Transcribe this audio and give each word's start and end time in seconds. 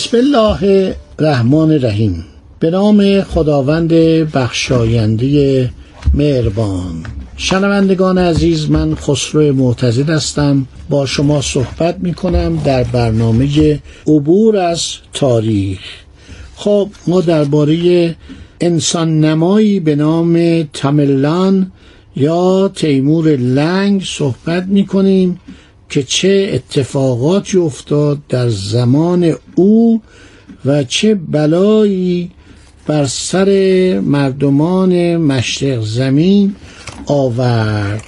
بسم 0.00 0.16
الله 0.16 0.94
الرحمن 1.18 1.70
الرحیم. 1.70 2.24
به 2.60 2.70
نام 2.70 3.22
خداوند 3.22 3.92
بخشاینده 4.32 5.70
مهربان. 6.14 7.04
شنوندگان 7.36 8.18
عزیز 8.18 8.70
من 8.70 8.94
خسرو 8.94 9.52
معتزد 9.52 10.10
هستم. 10.10 10.66
با 10.88 11.06
شما 11.06 11.40
صحبت 11.40 11.96
می 11.98 12.14
کنم 12.14 12.56
در 12.64 12.84
برنامه 12.84 13.80
عبور 14.06 14.56
از 14.56 14.86
تاریخ. 15.12 15.80
خب 16.56 16.88
ما 17.06 17.20
درباره 17.20 18.16
انسان 18.60 19.20
نمایی 19.20 19.80
به 19.80 19.96
نام 19.96 20.62
تملان 20.62 21.72
یا 22.16 22.70
تیمور 22.74 23.28
لنگ 23.36 24.02
صحبت 24.04 24.66
می 24.66 24.86
کنیم 24.86 25.40
که 25.90 26.02
چه 26.02 26.50
اتفاقاتی 26.52 27.58
افتاد 27.58 28.18
در 28.28 28.48
زمان 28.48 29.34
او 29.54 30.02
و 30.64 30.84
چه 30.84 31.14
بلایی 31.14 32.30
بر 32.86 33.06
سر 33.06 33.48
مردمان 34.04 35.16
مشرق 35.16 35.84
زمین 35.84 36.54
آورد. 37.06 38.02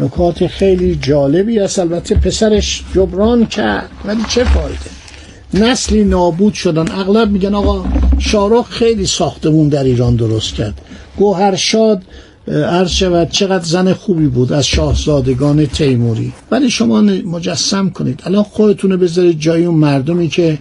نکات 0.00 0.46
خیلی 0.46 0.98
جالبی 1.02 1.58
است. 1.58 1.78
البته 1.78 2.14
پسرش 2.14 2.84
جبران 2.94 3.46
کرد 3.46 3.90
ولی 4.04 4.22
چه 4.28 4.44
فایده؟ 4.44 4.90
نسلی 5.54 6.04
نابود 6.04 6.54
شدن. 6.54 6.92
اغلب 6.92 7.30
میگن 7.30 7.54
آقا 7.54 7.84
شارخ 8.18 8.68
خیلی 8.70 9.06
ساختمون 9.06 9.68
در 9.68 9.84
ایران 9.84 10.16
درست 10.16 10.54
کرد. 10.54 10.80
گوهرشاد 11.16 12.02
عرض 12.48 12.90
شود 12.90 13.30
چقدر 13.30 13.64
زن 13.64 13.92
خوبی 13.92 14.26
بود 14.26 14.52
از 14.52 14.66
شاهزادگان 14.66 15.66
تیموری. 15.66 16.32
ولی 16.50 16.70
شما 16.70 17.00
مجسم 17.00 17.90
کنید. 17.90 18.22
الان 18.24 18.42
خودتون 18.42 18.96
بذارید 18.96 19.40
جای 19.40 19.64
اون 19.64 19.78
مردمی 19.78 20.28
که 20.28 20.58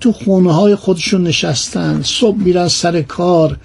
تو 0.00 0.12
خونه 0.12 0.52
های 0.54 0.74
خودشون 0.74 1.22
نشستن 1.22 2.02
صبح 2.02 2.36
میرن 2.36 2.68
سر 2.68 3.02
کار. 3.02 3.56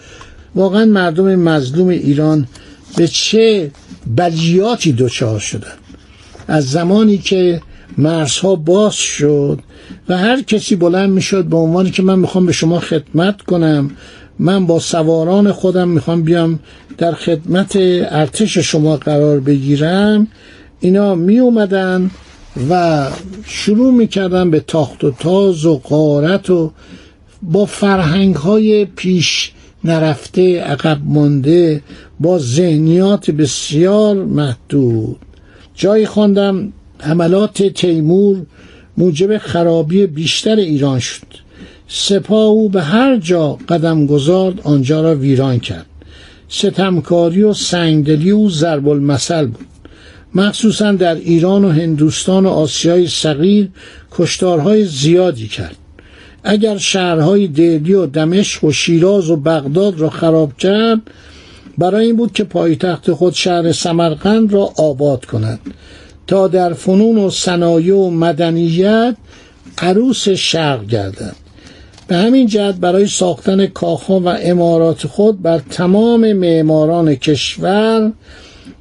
واقعا 0.56 0.86
مردم 0.86 1.36
مظلوم 1.36 1.88
ایران 1.88 2.48
به 2.98 3.08
چه 3.08 3.72
بلیاتی 4.16 4.92
دچار 4.92 5.40
شدن؟ 5.40 5.74
از 6.48 6.72
زمانی 6.72 7.18
که 7.18 7.62
مرزها 7.98 8.56
باز 8.56 8.94
شد 8.94 9.60
و 10.10 10.18
هر 10.18 10.42
کسی 10.42 10.76
بلند 10.76 11.10
می‌شد 11.10 11.46
به 11.46 11.58
عنوانی 11.58 11.92
که 11.92 12.04
من 12.04 12.20
می‌خوام 12.20 12.46
به 12.46 12.52
شما 12.52 12.80
خدمت 12.80 13.42
کنم 13.42 13.92
من 14.40 14.66
با 14.66 14.80
سواران 14.80 15.52
خودم 15.52 15.88
می‌خوام 15.88 16.22
بیام 16.22 16.60
در 16.98 17.12
خدمت 17.12 17.72
ارتش 17.76 18.58
شما 18.58 18.98
قرار 18.98 19.40
بگیرم. 19.40 20.28
اینا 20.80 21.16
می 21.16 21.40
اومدن 21.40 22.12
و 22.70 23.04
شروع 23.46 23.94
می‌کردن 23.94 24.52
به 24.52 24.60
تاخت 24.60 25.04
و 25.04 25.12
تاز 25.12 25.66
و 25.66 25.78
قارت 25.78 26.50
و 26.50 26.72
با 27.42 27.66
فرهنگ 27.66 28.36
های 28.36 28.86
پیش 28.86 29.52
نرفته 29.84 30.62
عقب 30.62 30.98
مانده 31.04 31.82
با 32.20 32.40
ذهنیات 32.40 33.32
بسیار 33.32 34.16
محدود. 34.16 35.18
جایی 35.76 36.06
خواندم 36.06 36.74
حملات 37.00 37.64
تیمور 37.64 38.46
موجب 38.98 39.38
خرابی 39.38 40.08
بیشتر 40.08 40.56
ایران 40.56 41.00
شد. 41.00 41.47
سپاه 41.88 42.46
او 42.46 42.70
به 42.70 42.84
هر 42.84 43.18
جا 43.18 43.58
قدم 43.70 44.06
گذارد 44.06 44.62
آنجا 44.64 45.02
را 45.02 45.16
ویران 45.16 45.60
کرد. 45.60 45.86
ستمکاری 46.50 47.44
و 47.44 47.54
سنگدلی 47.54 48.32
او 48.32 48.50
ضرب 48.50 48.88
المثل 48.88 49.46
بود. 49.46 49.66
مخصوصا 50.36 50.92
در 50.92 51.16
ایران 51.16 51.66
و 51.66 51.70
هندوستان 51.70 52.46
و 52.46 52.50
آسیای 52.50 53.08
صغیر 53.08 53.70
کشتارهای 54.12 54.86
زیادی 54.86 55.48
کرد. 55.48 55.76
اگر 56.44 56.78
شهرهای 56.78 57.48
دهلی 57.48 57.94
و 57.94 58.06
دمشق 58.06 58.64
و 58.64 58.72
شیراز 58.72 59.30
و 59.30 59.36
بغداد 59.36 60.00
را 60.00 60.10
خراب 60.10 60.58
کرد 60.58 61.02
برای 61.78 62.06
این 62.06 62.16
بود 62.16 62.34
که 62.34 62.44
پایتخت 62.44 63.12
خود 63.12 63.34
شهر 63.34 63.72
سمرقند 63.72 64.54
را 64.54 64.74
آباد 64.78 65.26
کند 65.26 65.60
تا 66.28 66.48
در 66.48 66.74
فنون 66.74 67.18
و 67.18 67.30
صنایع 67.30 67.96
و 67.96 68.10
مدنیت 68.10 69.16
عروس 69.78 70.30
شرق 70.30 70.86
گردد. 70.86 71.47
به 72.08 72.16
همین 72.16 72.48
جهت 72.48 72.76
برای 72.76 73.08
ساختن 73.08 73.66
کاخها 73.66 74.20
و 74.20 74.28
امارات 74.28 75.08
خود 75.08 75.42
بر 75.42 75.60
تمام 75.70 76.34
معماران 76.34 77.16
کشور 77.16 78.12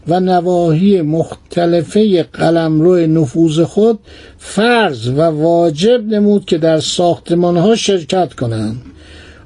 و 0.09 0.21
نواحی 0.21 1.03
مختلفه 1.03 2.23
قلمرو 2.23 3.07
نفوذ 3.07 3.61
خود 3.61 3.99
فرض 4.39 5.09
و 5.09 5.21
واجب 5.21 6.07
نمود 6.07 6.45
که 6.45 6.59
در 6.59 6.81
ساختمانها 6.81 7.77
شرکت 7.77 8.35
کنند. 8.35 8.83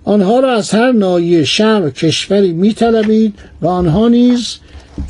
آنها 0.05 0.41
را 0.41 0.53
از 0.53 0.71
هر 0.71 0.93
ناحیه 0.93 1.45
شهر 1.45 1.87
و 1.87 1.91
کشوری 1.91 2.53
میطلبید 2.53 3.35
و 3.62 3.67
آنها 3.67 4.09
نیز 4.09 4.59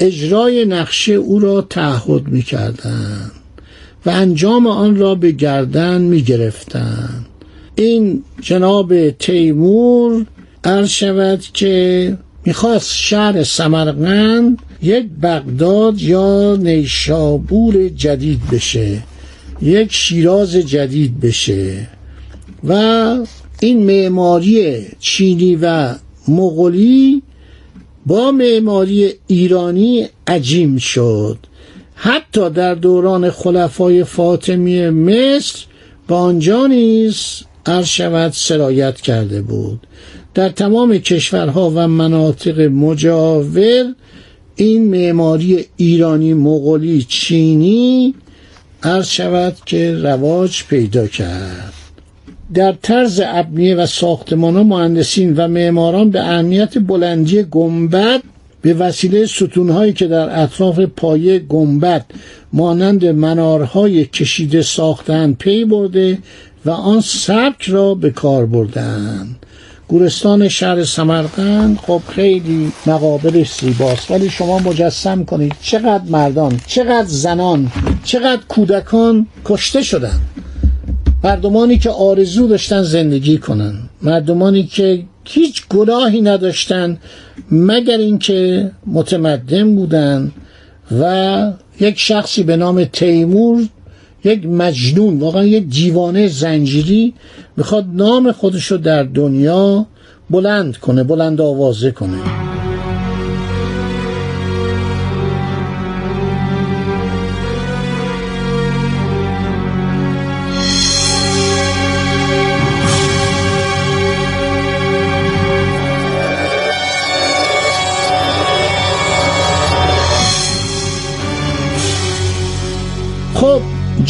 اجرای 0.00 0.64
نقشه 0.64 1.12
او 1.12 1.38
را 1.38 1.60
تعهد 1.60 2.28
می‌کردند 2.28 3.32
و 4.06 4.10
انجام 4.10 4.66
آن 4.66 4.96
را 4.96 5.14
به 5.14 5.30
گردن 5.30 6.00
می‌گرفتند. 6.00 7.26
این 7.74 8.24
جناب 8.40 9.10
تیمور 9.10 10.26
عرض 10.64 10.88
شود 10.88 11.40
که 11.54 12.18
می‌خواست 12.44 12.94
شهر 12.94 13.42
سمرقند 13.42 14.58
یک 14.82 15.06
بغداد 15.22 16.00
یا 16.00 16.56
نیشابور 16.56 17.88
جدید 17.88 18.40
بشه 18.52 19.02
یک 19.62 19.92
شیراز 19.92 20.52
جدید 20.52 21.20
بشه 21.20 21.88
و 22.64 22.72
این 23.60 23.86
معماری 23.86 24.86
چینی 24.98 25.58
و 25.62 25.94
مغولی 26.28 27.22
با 28.06 28.30
معماری 28.30 29.12
ایرانی 29.26 30.06
عجیم 30.26 30.76
شد. 30.76 31.38
حتی 31.94 32.50
در 32.50 32.74
دوران 32.74 33.30
خلفای 33.30 34.04
فاطمی 34.04 34.90
مصر 34.90 35.64
با 36.08 36.18
آنجا 36.18 36.66
نیز 36.66 37.42
عرض 37.66 37.86
شود 37.86 38.32
سرایت 38.32 39.00
کرده 39.00 39.42
بود. 39.42 39.86
در 40.34 40.48
تمام 40.48 40.98
کشورها 40.98 41.72
و 41.74 41.88
مناطق 41.88 42.60
مجاور 42.60 43.94
این 44.56 44.88
معماری 44.88 45.64
ایرانی 45.76 46.34
مغولی 46.34 47.02
چینی 47.08 48.14
عرض 48.82 49.08
شود 49.08 49.56
که 49.66 49.94
رواج 49.94 50.64
پیدا 50.68 51.06
کرد. 51.06 51.72
در 52.54 52.72
طرز 52.82 53.20
ابنیه 53.26 53.74
و 53.74 53.86
ساختمان 53.86 54.56
ها 54.56 54.62
مهندسین 54.62 55.34
و 55.36 55.48
معماران 55.48 56.10
به 56.10 56.20
اهمیت 56.20 56.78
بلندی 56.78 57.42
گنبد 57.42 58.22
به 58.62 58.74
وسیله 58.74 59.26
ستونهایی 59.26 59.92
که 59.92 60.06
در 60.06 60.42
اطراف 60.42 60.80
پایه 60.80 61.38
گنبد 61.38 62.06
مانند 62.52 63.04
منارهای 63.04 64.04
کشیده 64.04 64.62
ساختن 64.62 65.32
پی 65.32 65.64
برده 65.64 66.18
و 66.64 66.70
آن 66.70 67.00
سبک 67.00 67.62
را 67.68 67.94
به 67.94 68.10
کار 68.10 68.46
بردند 68.46 69.46
گورستان 69.88 70.48
شهر 70.48 70.84
سمرقند 70.84 71.78
خب 71.78 72.02
خیلی 72.08 72.72
مقابرش 72.86 73.54
زیباست. 73.54 74.10
ولی 74.10 74.30
شما 74.30 74.58
مجسم 74.58 75.24
کنید 75.24 75.54
چقدر 75.62 76.04
مردان 76.08 76.60
چقدر 76.66 77.06
زنان 77.06 77.72
چقدر 78.04 78.40
کودکان 78.48 79.26
کشته 79.44 79.82
شدند 79.82 80.20
مردمانی 81.24 81.78
که 81.78 81.90
آرزو 81.90 82.48
داشتن 82.48 82.82
زندگی 82.82 83.38
کنن. 83.38 83.74
مردمانی 84.02 84.62
که 84.62 85.04
هیچ 85.24 85.68
گناهی 85.68 86.20
نداشتن 86.20 86.98
مگر 87.50 87.98
اینکه 87.98 88.70
متمدن 88.86 89.76
بودن 89.76 90.32
و 91.00 91.52
یک 91.80 91.98
شخصی 91.98 92.42
به 92.42 92.56
نام 92.56 92.84
تیمور 92.84 93.68
یک 94.24 94.46
مجنون 94.46 95.18
واقعا 95.18 95.44
یک 95.44 95.66
دیوانه 95.68 96.28
زنجیری 96.28 97.14
می‌خواد 97.56 97.86
نام 97.92 98.32
خودشو 98.32 98.76
در 98.76 99.02
دنیا 99.02 99.86
بلند 100.30 100.76
کنه 100.76 101.04
بلند 101.04 101.40
آوازه 101.40 101.90
کنه. 101.90 102.39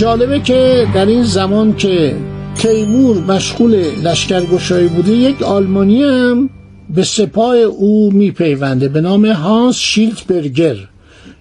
جالبه 0.00 0.40
که 0.40 0.86
در 0.94 1.06
این 1.06 1.22
زمان 1.22 1.76
که 1.76 2.16
تیمور 2.54 3.16
مشغول 3.16 3.74
لشکرگشایی 4.04 4.88
بوده 4.88 5.12
یک 5.12 5.42
آلمانی 5.42 6.02
هم 6.02 6.50
به 6.94 7.02
سپاه 7.02 7.56
او 7.56 8.12
میپیونده 8.12 8.88
به 8.88 9.00
نام 9.00 9.26
هانس 9.26 9.76
شیلتبرگر. 9.76 10.76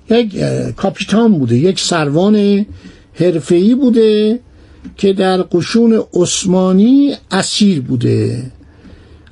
یک 0.09 0.35
کاپیتان 0.75 1.39
بوده 1.39 1.56
یک 1.57 1.79
سروان 1.79 2.65
حرفه‌ای 3.13 3.75
بوده 3.75 4.39
که 4.97 5.13
در 5.13 5.41
قشون 5.41 6.03
عثمانی 6.13 7.13
اسیر 7.31 7.81
بوده. 7.81 8.44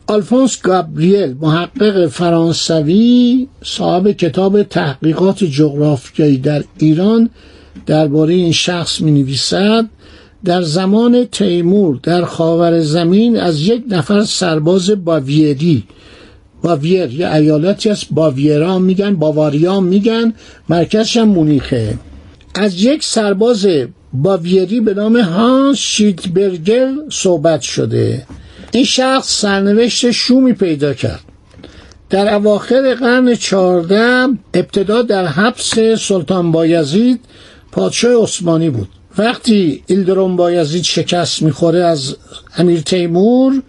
آلفونس 0.08 0.62
گابریل 0.62 1.36
محقق 1.42 2.08
فرانسوی 2.08 3.48
صاحب 3.64 4.12
کتاب 4.12 4.64
تحقیقات 4.64 5.44
جغرافیایی 5.44 6.38
در 6.38 6.64
ایران 6.78 7.30
درباره 7.86 8.34
این 8.34 8.52
شخص 8.52 9.02
می 9.02 9.12
نویسد 9.12 9.86
در 10.46 10.62
زمان 10.62 11.26
تیمور 11.26 12.00
در 12.04 12.26
خاور 12.26 12.80
زمین 12.82 13.40
از 13.40 13.62
یک 13.62 13.84
نفر 13.90 14.24
سرباز 14.24 15.06
باویری. 15.06 15.84
باویر 16.62 17.14
یه 17.14 17.34
ایالتی 17.34 17.90
از 17.90 18.04
باویرا 18.12 18.80
میگن 18.80 19.16
باواریا 19.16 19.80
میگن 19.80 20.34
مرکزش 20.70 21.18
هم 21.18 21.28
مونیخه. 21.28 21.94
از 22.56 22.84
یک 22.84 23.04
سرباز 23.04 23.68
باویری 24.14 24.82
به 24.82 24.94
نام 24.94 25.18
هانس 25.18 25.78
شیتبرگر 25.78 26.92
صحبت 27.10 27.62
شده. 27.62 28.26
این 28.72 28.84
شخص 28.84 29.42
سرنوشت 29.42 30.12
شومی 30.12 30.54
پیدا 30.54 30.94
کرد. 30.94 31.22
در 32.10 32.34
اواخر 32.34 32.94
قرن 32.94 33.36
چهارده 33.36 34.28
ابتدا 34.54 35.02
در 35.02 35.26
حبس 35.26 35.80
سلطان 36.00 36.52
بایزید 36.52 37.20
پادشاه 37.78 38.24
عثمانی 38.24 38.70
بود. 38.70 38.88
وقتی 39.18 39.84
ایلدرون 39.88 40.36
بایزید 40.36 40.84
شکست 40.84 41.42
می‌خوره 41.42 41.80
از 41.80 42.16
امیر 42.58 42.82
تیمور 42.82 43.62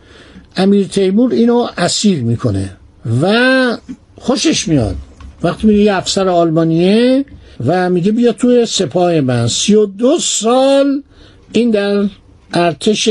امیر 0.56 0.87
تیمور 0.87 1.32
اینو 1.32 1.66
اسیر 1.78 2.22
می‌کنه 2.22 2.76
و 3.22 3.76
خوشش 4.16 4.69
میاد. 4.69 4.96
وقتی 5.43 5.66
میگه 5.66 5.82
یه 5.82 5.94
افسر 5.94 6.28
آلمانیه 6.28 7.25
و 7.66 7.90
میگه 7.90 8.12
بیا 8.12 8.32
توی 8.32 8.66
سپاه 8.66 9.20
من. 9.20 9.49
سی 9.49 9.75
و 9.75 9.87
دو 9.87 10.19
سال 10.19 11.02
این 11.52 11.70
در 11.70 12.08
ارتش 12.52 13.08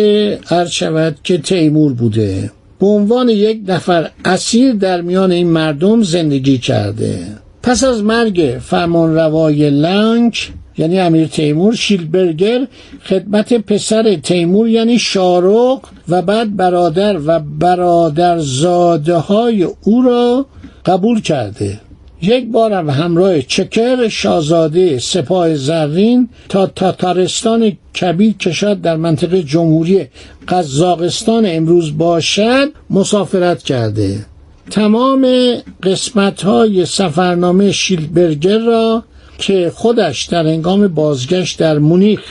شود 0.70 1.18
که 1.24 1.38
تیمور 1.38 1.94
بوده. 1.94 2.52
به 2.80 2.86
عنوان 2.86 3.30
یک 3.30 3.62
نفر 3.68 4.12
اسیر 4.26 4.74
در 4.74 5.02
میان 5.02 5.32
این 5.32 5.50
مردم 5.50 6.04
زندگی 6.04 6.58
کرده. 6.58 7.28
پس 7.64 7.84
از 7.84 8.04
مرگ 8.04 8.58
فرمانروای 8.62 9.70
لنک 9.70 10.52
یعنی 10.78 11.00
امیر 11.00 11.28
تیمور 11.28 11.76
شیلبرگر 11.76 12.68
خدمت 13.06 13.54
پسر 13.54 14.16
تیمور 14.16 14.70
یعنی 14.70 15.00
شارق 15.00 15.80
و 16.10 16.22
بعد 16.22 16.56
برادر 16.56 17.20
و 17.26 17.40
برادرزاده 17.40 19.16
های 19.16 19.68
او 19.84 20.02
را 20.02 20.46
قبول 20.86 21.22
کرده. 21.22 21.80
یک 22.22 22.52
بارم 22.52 22.90
همراه 22.90 23.42
چکر 23.42 24.08
شاهزاده 24.08 25.00
سپاه 25.00 25.56
زرین 25.56 26.30
تا 26.50 26.66
تاتارستان 26.66 27.72
کبیر 28.02 28.34
کشاد 28.34 28.82
در 28.82 28.96
منطقه 28.96 29.44
جمهوری 29.44 30.08
قزاقستان 30.48 31.46
امروز 31.48 31.98
باشد 31.98 32.68
مسافرت 32.90 33.64
کرده. 33.64 34.26
تمام 34.72 35.28
قسمت 35.84 36.42
های 36.42 36.86
سفرنامه 36.86 37.72
شیلبرگر 37.72 38.58
را 38.58 39.04
که 39.38 39.72
خودش 39.76 40.26
در 40.26 40.48
انگام 40.48 40.88
بازگشت 40.88 41.60
در 41.60 41.80
مونیخ 41.80 42.22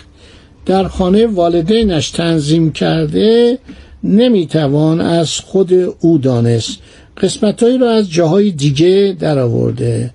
در 0.66 0.88
خانه 0.88 1.26
والدینش 1.26 2.10
تنظیم 2.10 2.72
کرده 2.72 3.58
نمی‌توان 4.04 5.00
از 5.00 5.30
خود 5.40 5.72
او 6.00 6.18
دانست. 6.18 6.78
قسمتهایی 7.16 7.78
را 7.78 7.90
از 7.90 8.10
جاهای 8.10 8.50
دیگه 8.50 9.16
در 9.20 9.38
آورده. 9.38 10.10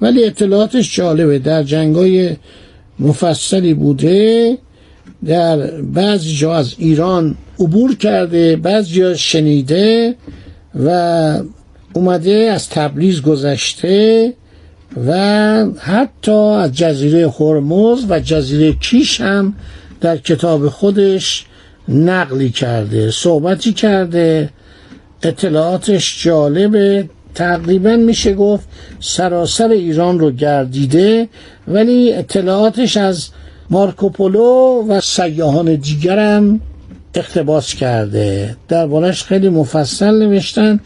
ولی 0.00 0.24
اطلاعاتش 0.24 0.96
جالبه. 0.96 1.38
در 1.38 1.62
جنگای 1.62 2.36
مفصلی 2.98 3.74
بوده 3.74 4.58
در 5.24 5.70
بعضی 5.80 6.34
جا 6.36 6.54
از 6.54 6.74
ایران 6.78 7.36
عبور 7.60 7.96
کرده 7.96 8.56
بعضی 8.56 8.94
جا 8.94 9.14
شنیده 9.14 10.14
و 10.84 11.38
اومده 11.92 12.50
از 12.54 12.68
تبریز 12.68 13.22
گذشته. 13.22 14.32
و 15.06 15.12
حتی 15.78 16.32
از 16.32 16.72
جزیره 16.72 17.30
هرمز 17.30 18.04
و 18.08 18.20
جزیره 18.20 18.72
کیش 18.72 19.20
هم 19.20 19.54
در 20.00 20.16
کتاب 20.16 20.68
خودش 20.68 21.46
نقلی 21.88 22.50
کرده 22.50 23.10
صحبتی 23.10 23.72
کرده 23.72 24.50
اطلاعاتش 25.22 26.24
جالبه. 26.24 27.08
تقریبا 27.34 27.96
میشه 27.96 28.34
گفت 28.34 28.68
سراسر 29.00 29.68
ایران 29.68 30.18
رو 30.18 30.30
گردیده 30.30 31.28
ولی 31.68 32.12
اطلاعاتش 32.12 32.96
از 32.96 33.28
مارکوپولو 33.70 34.84
و 34.88 35.00
سیاهان 35.00 35.74
دیگرم 35.74 36.60
اقتباس 37.14 37.74
کرده. 37.74 38.56
دربارش 38.68 39.24
خیلی 39.24 39.48
مفصل 39.48 40.22
نوشتن. 40.22 40.80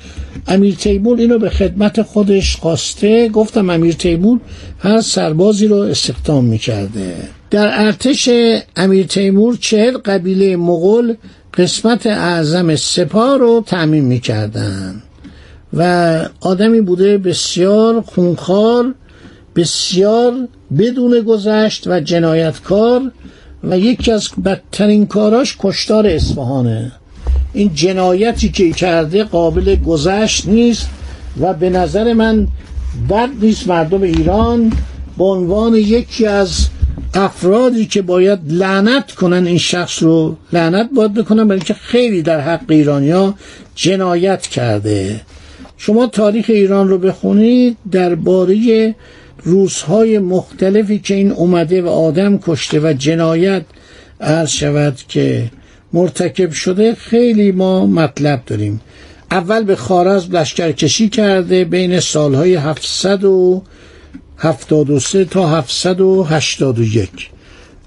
امیر 0.49 0.75
تیمور 0.75 1.19
اینو 1.19 1.39
به 1.39 1.51
خدمت 1.51 2.03
خودش 2.03 2.57
خواسته. 2.57 3.29
گفتم 3.29 3.71
امیر 3.71 3.95
تیمور 3.95 4.41
هر 4.79 5.01
سربازی 5.01 5.67
رو 5.67 5.77
استخدام 5.77 6.45
می‌کرده. 6.45 7.15
در 7.51 7.85
ارتش 7.87 8.29
امیر 8.77 9.07
تیمور 9.07 9.57
چهل 9.61 9.99
قبیله 9.99 10.57
مغول 10.57 11.17
قسمت 11.55 12.07
اعظم 12.07 12.77
سپاه 12.77 13.39
رو 13.39 13.65
تعمین 13.67 14.05
می‌کردن. 14.05 15.03
و 15.73 16.25
آدمی 16.41 16.81
بوده 16.81 17.19
بسیار 17.19 18.01
خونخوار 18.01 18.95
بسیار 19.57 20.33
بدون 20.79 21.21
گذشت 21.21 21.87
و 21.87 22.01
جنایتکار 22.01 23.13
و 23.65 23.79
یکی 23.79 24.13
از 24.13 24.29
بدترین 24.45 25.07
کاراش 25.07 25.57
کشتار 25.59 26.07
اصفهانه. 26.07 26.93
این 27.53 27.75
جنایتی 27.75 28.49
که 28.49 28.73
کرده 28.73 29.25
قابل 29.25 29.77
گذشت 29.77 30.49
نیست 30.49 30.89
و 31.41 31.55
به 31.55 31.71
نظر 31.71 32.13
من 32.13 32.49
بد 33.11 33.29
نیست 33.41 33.69
مردم 33.69 34.03
ایران 34.03 34.73
به 35.19 35.25
عنوان 35.25 35.75
یکی 35.75 36.27
از 36.27 36.69
افرادی 37.15 37.87
که 37.87 38.03
باید 38.03 38.39
لعنت 38.49 39.13
کنن 39.13 39.47
این 39.47 39.59
شخص 39.59 40.03
رو 40.03 40.37
لعنت 40.53 40.91
باید 40.97 41.15
بکنن 41.15 41.49
برای 41.49 41.61
که 41.61 41.75
خیلی 41.75 42.23
در 42.23 42.41
حق 42.41 42.65
ایرانیا 42.69 43.35
جنایت 43.75 44.43
کرده. 44.47 45.21
شما 45.77 46.07
تاریخ 46.07 46.47
ایران 46.49 46.89
رو 46.89 46.99
بخونید 46.99 47.77
درباره 47.91 48.95
روزهای 49.43 50.19
مختلفی 50.19 50.99
که 50.99 51.15
این 51.15 51.33
اومده 51.33 51.83
و 51.83 51.89
آدم 51.89 52.39
کشته 52.39 52.81
و 52.81 52.93
جنایت 52.93 53.65
عرض 54.21 54.51
شود 54.51 54.97
که 55.09 55.51
مرتکب 55.93 56.51
شده 56.51 56.95
خیلی 56.95 57.53
ما 57.53 57.87
مطلب 57.87 58.43
داریم. 58.47 58.81
اول 59.31 59.65
به 59.65 59.77
خارز 59.77 60.31
لشکرکشی 60.31 61.09
کرده 61.09 61.65
بین 61.65 62.01
سالهای 62.01 62.55
773 62.55 65.25
تا 65.25 65.49
781 65.49 67.31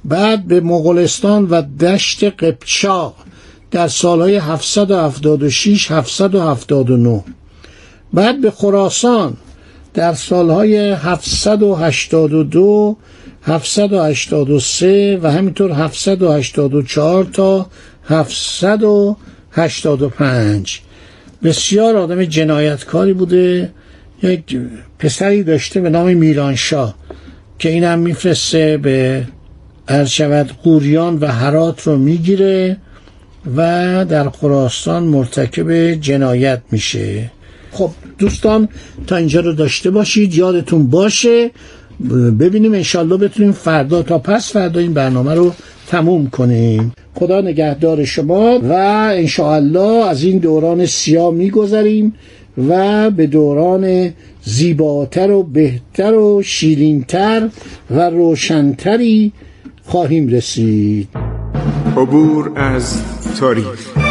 بعد 0.06 0.48
به 0.48 0.62
مغولستان 0.62 1.48
و 1.50 1.62
دشت 1.62 2.24
قبچاق 2.24 3.16
در 3.72 3.88
سالهای 3.88 4.36
776 4.36 5.92
779 5.92 7.24
بعد 8.14 8.42
به 8.42 8.52
خراسان 8.52 9.38
در 9.94 10.14
سالهای 10.14 10.92
782 10.92 12.98
783 13.44 15.20
و 15.24 15.32
همینطور 15.32 15.72
784 15.72 17.24
تا 17.24 17.68
785 18.06 20.82
بسیار 21.44 21.98
آدم 21.98 22.26
جنایتکاری 22.26 23.14
بوده. 23.14 23.72
یک 24.24 24.58
پسری 25.00 25.44
داشته 25.44 25.82
به 25.82 25.90
نام 25.90 26.14
میرانشاه 26.14 26.96
که 27.60 27.70
اینم 27.70 28.00
میفرسته 28.00 28.78
به 28.78 29.28
شود 30.08 30.52
قوریان 30.64 31.20
و 31.20 31.28
هرات 31.28 31.88
رو 31.88 31.98
می‌گیره 31.98 32.78
و 33.58 33.62
در 34.10 34.30
خراسان 34.30 35.04
مرتکب 35.04 35.94
جنایت 35.94 36.62
میشه. 36.72 37.32
خب 37.72 37.90
دوستان 38.18 38.70
تا 39.08 39.16
اینجا 39.16 39.40
رو 39.40 39.54
داشته 39.54 39.92
باشید 39.92 40.36
یادتون 40.36 40.88
باشه. 40.88 41.52
ببینیم 42.40 42.74
انشالله 42.74 43.18
بتونیم 43.18 43.52
فردا 43.52 44.04
تا 44.04 44.20
پس 44.20 44.52
فردا 44.52 44.80
این 44.80 44.94
برنامه 44.94 45.34
رو 45.34 45.54
تموم 45.88 46.30
کنیم. 46.30 46.94
خدا 47.16 47.42
نگهدار 47.42 48.06
شما 48.06 48.60
و 48.60 48.74
انشاءالله 49.14 50.06
از 50.10 50.24
این 50.24 50.38
دوران 50.38 50.86
سیاه 50.86 51.34
میگذریم 51.34 52.14
و 52.70 53.10
به 53.10 53.28
دوران 53.28 54.14
زیباتر 54.44 55.32
و 55.32 55.44
بهتر 55.44 56.14
و 56.14 56.42
شیرینتر 56.44 57.50
و 57.92 58.10
روشنتری 58.10 59.32
خواهیم 59.84 60.28
رسید. 60.28 61.08
عبور 61.98 62.52
از 62.56 63.02
تاریخ. 63.40 64.11